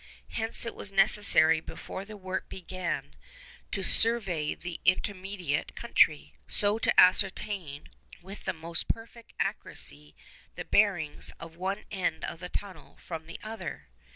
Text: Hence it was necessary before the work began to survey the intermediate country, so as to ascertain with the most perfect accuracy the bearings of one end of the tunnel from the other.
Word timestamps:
Hence 0.29 0.65
it 0.65 0.73
was 0.73 0.91
necessary 0.91 1.59
before 1.59 2.05
the 2.05 2.17
work 2.17 2.49
began 2.49 3.13
to 3.71 3.83
survey 3.83 4.55
the 4.55 4.81
intermediate 4.83 5.75
country, 5.75 6.33
so 6.47 6.77
as 6.77 6.81
to 6.81 6.99
ascertain 6.99 7.87
with 8.19 8.45
the 8.45 8.53
most 8.53 8.87
perfect 8.87 9.33
accuracy 9.39 10.15
the 10.55 10.65
bearings 10.65 11.33
of 11.39 11.55
one 11.55 11.85
end 11.91 12.23
of 12.23 12.39
the 12.39 12.49
tunnel 12.49 12.95
from 12.97 13.27
the 13.27 13.39
other. 13.43 13.89